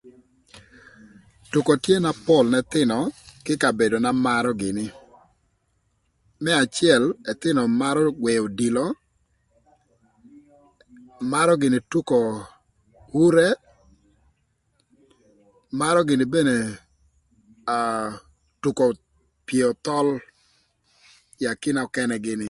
[1.51, 2.97] Tuko tye na pol n'ëthïnö
[3.45, 4.85] kï ï kabedona marö gïnï.
[6.43, 8.85] Më acël ëthïnö marö gwëö odilo,
[11.31, 12.19] marö gïnï tuko
[13.25, 13.49] ure,
[15.79, 16.55] marö gïnï mene
[17.75, 17.95] aa
[18.61, 18.85] tuko
[19.47, 20.07] pyeo thöl
[21.41, 22.39] ï akina ökënë gïnï.